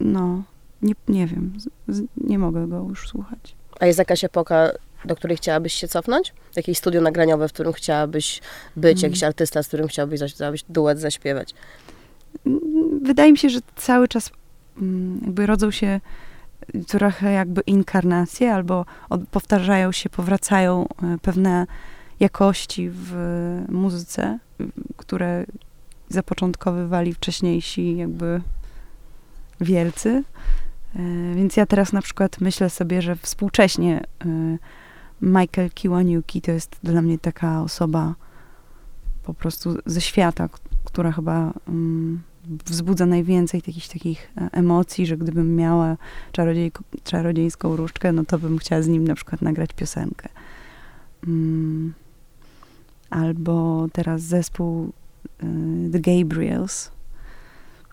[0.00, 0.42] no,
[0.82, 1.52] nie, nie wiem,
[1.88, 3.56] z, nie mogę go już słuchać.
[3.80, 4.70] A jest jakaś epoka,
[5.04, 6.32] do której chciałabyś się cofnąć?
[6.56, 8.40] Jakieś studio nagraniowe, w którym chciałabyś
[8.76, 9.10] być, hmm.
[9.10, 11.54] jakiś artysta, z którym chciałabyś, chciałabyś duet zaśpiewać?
[13.02, 14.30] Wydaje mi się, że cały czas
[14.76, 16.00] mm, jakby rodzą się
[16.88, 21.66] trochę jakby inkarnacje, albo od, powtarzają się, powracają e, pewne
[22.20, 23.14] jakości w
[23.68, 24.38] muzyce,
[24.96, 25.44] które
[26.08, 28.40] zapoczątkowywali wcześniejsi jakby
[29.60, 30.24] wielcy.
[30.96, 34.58] E, więc ja teraz na przykład myślę sobie, że współcześnie e,
[35.22, 38.14] Michael Kiwaniuki to jest dla mnie taka osoba
[39.22, 40.48] po prostu ze świata,
[40.84, 42.22] która chyba mm,
[42.66, 45.96] wzbudza najwięcej jakichś takich e, emocji, że gdybym miała
[46.32, 46.72] czarodziej,
[47.04, 50.28] czarodziejską różdżkę, no to bym chciała z nim na przykład nagrać piosenkę.
[51.26, 51.94] Mm.
[53.10, 54.92] Albo teraz zespół
[55.92, 56.90] The Gabriels.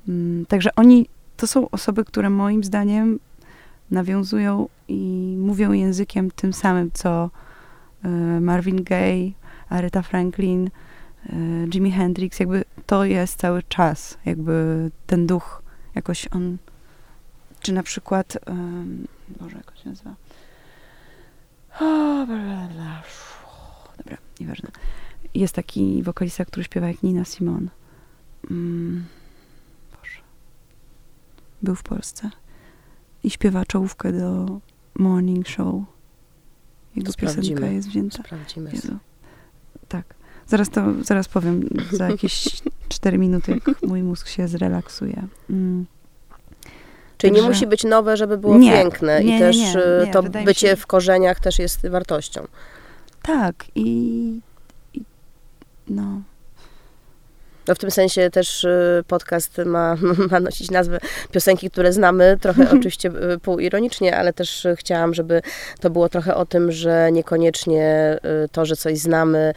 [0.07, 1.07] Mm, także oni
[1.41, 3.19] to są osoby, które moim zdaniem
[3.91, 7.29] nawiązują i mówią językiem tym samym, co
[8.03, 8.09] e,
[8.41, 9.31] Marvin Gaye,
[9.69, 10.69] Aretha Franklin,
[11.25, 11.33] e,
[11.73, 15.63] Jimi Hendrix, jakby to jest cały czas, jakby ten duch
[15.95, 16.57] jakoś on,
[17.59, 19.07] czy na przykład, um,
[19.39, 20.15] Boże, jak się nazywa?
[23.97, 24.69] Dobra, nieważne.
[25.33, 27.67] Jest taki wokalista, który śpiewa jak Nina Simone.
[28.51, 29.05] Mm
[31.63, 32.29] był w Polsce
[33.23, 34.59] i śpiewa czołówkę do
[34.95, 35.75] Morning Show.
[36.95, 38.23] Jego piosenka jest wzięta.
[38.23, 38.71] Sprawdzimy.
[38.71, 38.97] Jezu.
[39.87, 40.05] Tak.
[40.47, 45.27] Zaraz to, zaraz powiem, za jakieś cztery minuty, jak mój mózg się zrelaksuje.
[45.49, 45.85] Mm.
[47.17, 47.43] Czyli Także...
[47.43, 50.67] nie musi być nowe, żeby było nie, piękne nie, i też nie, y, to bycie
[50.67, 50.75] się...
[50.75, 52.47] w korzeniach też jest wartością.
[53.21, 54.39] Tak i,
[54.93, 55.01] i
[55.87, 56.21] no,
[57.67, 59.97] no w tym sensie też y, podcast ma,
[60.31, 60.99] ma nosić nazwę
[61.31, 65.41] piosenki, które znamy, trochę oczywiście y, półironicznie, ale też chciałam, żeby
[65.79, 69.53] to było trochę o tym, że niekoniecznie y, to, że coś znamy,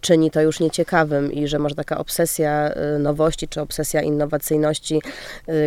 [0.00, 5.02] czyni to już nieciekawym i że może taka obsesja nowości czy obsesja innowacyjności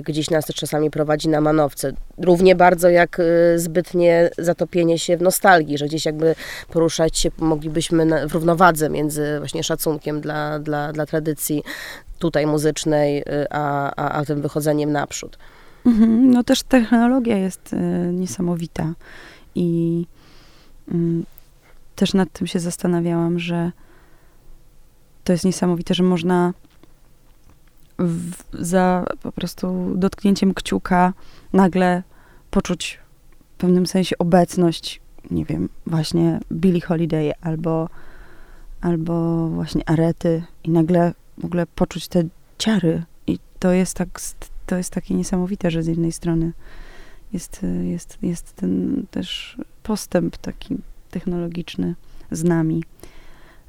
[0.05, 1.93] gdzieś nas też czasami prowadzi na manowce.
[2.17, 3.21] Równie bardzo jak
[3.55, 6.35] zbytnie zatopienie się w nostalgii, że gdzieś jakby
[6.71, 11.31] poruszać się moglibyśmy w równowadze między właśnie szacunkiem dla, dla, dla tradycji
[12.19, 15.37] tutaj muzycznej, y, a, a, a tym wychodzeniem naprzód.
[15.85, 17.77] Mhm, no też technologia jest y,
[18.13, 18.93] niesamowita
[19.55, 20.05] i
[20.91, 20.93] y,
[21.95, 23.71] też nad tym się zastanawiałam, że
[25.23, 26.53] to jest niesamowite, że można
[27.99, 31.13] w, za po prostu dotknięciem kciuka
[31.53, 32.03] nagle
[32.51, 32.99] poczuć
[33.55, 35.01] w pewnym sensie obecność,
[35.31, 37.89] nie wiem, właśnie Billie Holiday albo,
[38.81, 42.23] albo właśnie Arety i nagle w ogóle poczuć te
[42.57, 43.03] ciary.
[43.27, 44.09] I to jest tak,
[44.65, 46.51] to jest takie niesamowite, że z jednej strony
[47.33, 50.77] jest, jest, jest ten też postęp taki
[51.11, 51.95] technologiczny
[52.31, 52.83] z nami.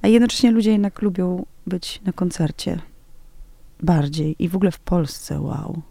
[0.03, 2.79] A jednocześnie ludzie jednak lubią być na koncercie.
[3.83, 5.83] bardziej i w ogóle w Polsce, wow.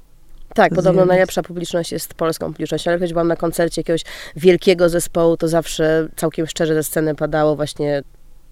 [0.56, 4.04] Tak, podobno najlepsza publiczność jest polską publicznością, ale choć byłam na koncercie jakiegoś
[4.36, 8.04] wielkiego zespołu, to zawsze całkiem szczerze ze sceny padało właśnie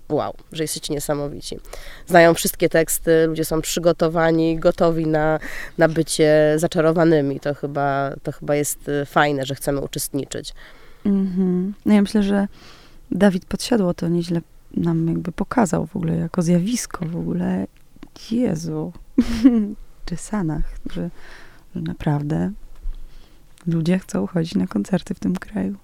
[0.10, 1.60] wow, że jesteście niesamowici.
[2.08, 5.40] Znają wszystkie teksty, ludzie są przygotowani, gotowi na,
[5.78, 7.40] na bycie zaczarowanymi.
[7.40, 10.54] To chyba, to chyba jest y, fajne, że chcemy uczestniczyć.
[11.06, 11.74] Mhm.
[11.86, 12.48] No ja myślę, że
[13.12, 14.42] Dawid Podsiadło to nieźle
[14.74, 17.68] nam jakby pokazał w ogóle jako zjawisko w ogóle.
[18.32, 18.94] Jezu.
[20.06, 21.10] Czy Sanach, że,
[21.76, 22.52] że naprawdę
[23.68, 25.76] ludzie chcą chodzić na koncerty w tym kraju.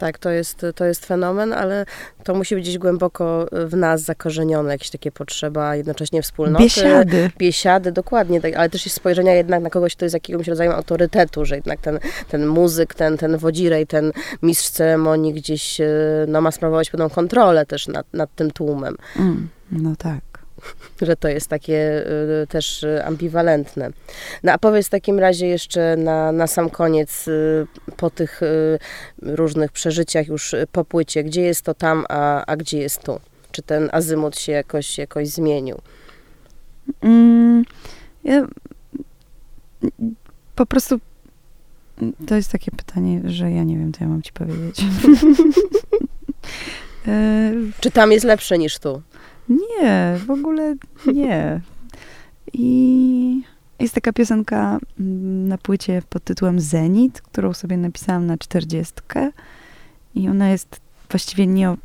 [0.00, 1.86] Tak, to jest, to jest fenomen, ale
[2.24, 6.64] to musi być gdzieś głęboko w nas zakorzenione, jakieś takie potrzeba, jednocześnie wspólnoty.
[6.64, 7.30] Biesiady.
[7.38, 11.44] Biesiady, dokładnie, tak, ale też jest spojrzenia jednak na kogoś, kto jest jakiegoś rodzaju autorytetu,
[11.44, 15.88] że jednak ten, ten muzyk, ten, ten wodzirej, ten mistrz ceremonii gdzieś e,
[16.28, 20.29] no, ma sprawować pewną kontrolę też nad, nad tym tłumem, Mm, no tak.
[21.02, 22.06] Że to jest takie
[22.42, 23.90] e, też ambiwalentne.
[24.42, 28.46] No a powiedz w takim razie jeszcze na, na sam koniec, e, po tych e,
[29.22, 33.20] różnych przeżyciach już po płycie, gdzie jest to tam, a, a gdzie jest tu?
[33.52, 35.80] Czy ten azymut się jakoś, jakoś zmienił?
[37.02, 37.64] Mm,
[38.24, 38.46] ja,
[40.54, 41.00] po prostu
[42.26, 44.80] to jest takie pytanie, że ja nie wiem, co ja mam ci powiedzieć.
[47.80, 49.02] Czy tam jest lepsze niż tu?
[49.50, 51.60] Nie, w ogóle nie.
[52.52, 53.42] I
[53.80, 59.30] jest taka piosenka mm, na płycie pod tytułem Zenit, którą sobie napisałam na czterdziestkę.
[60.14, 61.76] I ona jest właściwie nie o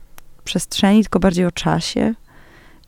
[0.43, 2.13] przestrzeni, tylko bardziej o czasie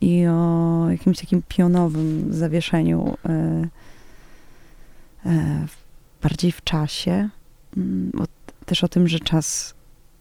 [0.02, 3.68] i o jakimś takim pionowym zawieszeniu e,
[5.26, 5.66] e,
[6.24, 7.30] bardziej w czasie.
[7.78, 8.26] Mm, o,
[8.66, 9.74] też o tym, że czas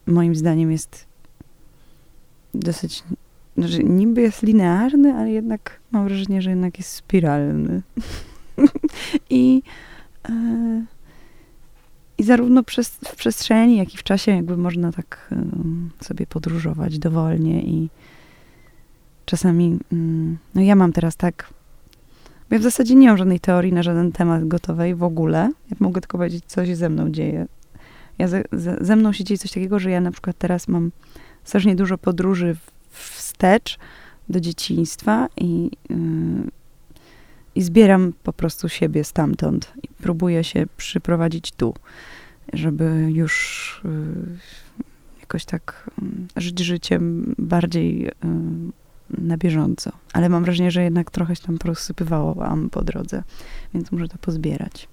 [0.07, 1.05] moim zdaniem jest
[2.53, 3.03] dosyć,
[3.57, 7.81] znaczy niby jest linearny, ale jednak mam wrażenie, że jednak jest spiralny.
[9.29, 9.61] I,
[10.29, 10.85] e,
[12.17, 15.33] I zarówno przez, w przestrzeni, jak i w czasie jakby można tak
[16.01, 17.89] sobie podróżować dowolnie i
[19.25, 21.53] czasami, mm, no ja mam teraz tak,
[22.49, 25.51] bo ja w zasadzie nie mam żadnej teorii na żaden temat gotowej w ogóle.
[25.71, 27.47] Ja mogę tylko powiedzieć, co się ze mną dzieje.
[28.17, 30.91] Ja ze, ze, ze mną się dzieje coś takiego, że ja na przykład teraz mam
[31.43, 32.55] strasznie dużo podróży
[32.89, 33.77] w- wstecz
[34.29, 35.97] do dzieciństwa i, yy,
[37.55, 41.73] i zbieram po prostu siebie stamtąd i próbuję się przyprowadzić tu,
[42.53, 44.37] żeby już yy,
[45.19, 48.11] jakoś tak yy, żyć życiem bardziej yy,
[49.09, 49.91] na bieżąco.
[50.13, 53.23] Ale mam wrażenie, że jednak trochę się tam rozsypywałam po drodze,
[53.73, 54.87] więc muszę to pozbierać.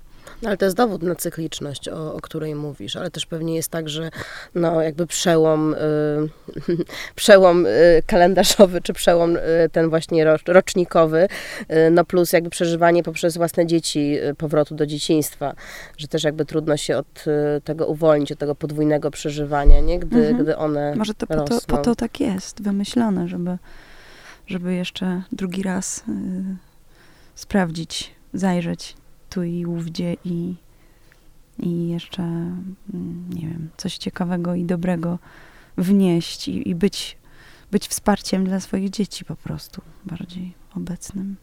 [0.45, 3.69] No, ale to jest dowód na cykliczność, o, o której mówisz, ale też pewnie jest
[3.69, 4.11] tak, że
[4.55, 5.77] no jakby przełom, y,
[7.15, 9.41] przełom y, kalendarzowy, czy przełom y,
[9.73, 11.29] ten właśnie rocz, rocznikowy,
[11.61, 15.55] y, no plus jakby przeżywanie poprzez własne dzieci powrotu do dzieciństwa,
[15.97, 17.25] że też jakby trudno się od
[17.65, 19.99] tego uwolnić, od tego podwójnego przeżywania, nie?
[19.99, 20.43] Gdy, Mhm.
[20.43, 23.59] gdy one Może to po, to po to tak jest wymyślone, żeby,
[24.47, 26.03] żeby jeszcze drugi raz y,
[27.35, 28.97] sprawdzić, zajrzeć
[29.35, 30.55] tu i ówdzie i,
[31.59, 35.19] i jeszcze, mm, nie wiem, coś ciekawego i dobrego
[35.77, 37.17] wnieść i, i być,
[37.71, 41.37] być wsparciem dla swoich dzieci po prostu bardziej obecnym.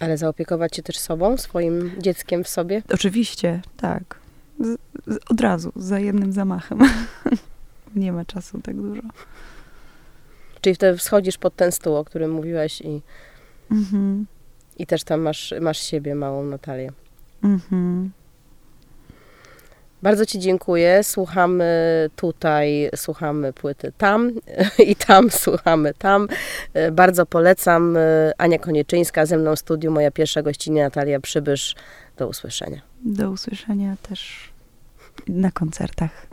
[0.00, 2.82] Ale zaopiekować się też sobą, swoim dzieckiem w sobie?
[2.94, 4.18] Oczywiście, tak.
[4.60, 6.78] Z, z, od razu, za jednym zamachem.
[7.96, 9.02] Nie ma czasu tak dużo.
[10.60, 13.02] Czyli wtedy wschodzisz pod ten stół, o którym mówiłaś i,
[13.70, 14.26] Mhm.
[14.76, 16.92] I też tam masz, masz siebie, małą Natalię.
[17.44, 18.10] Mhm.
[20.02, 21.04] Bardzo Ci dziękuję.
[21.04, 21.64] Słuchamy
[22.16, 24.30] tutaj, słuchamy płyty tam
[24.88, 26.28] i tam, słuchamy tam.
[26.92, 27.98] Bardzo polecam.
[28.38, 31.74] Ania Konieczyńska, ze mną w studiu, moja pierwsza gościnia Natalia Przybysz.
[32.16, 32.80] Do usłyszenia.
[33.04, 34.52] Do usłyszenia też
[35.28, 36.26] na koncertach.